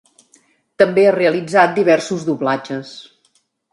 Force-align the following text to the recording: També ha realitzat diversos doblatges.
També 0.83 1.03
ha 1.07 1.11
realitzat 1.17 1.75
diversos 1.81 2.25
doblatges. 2.31 2.95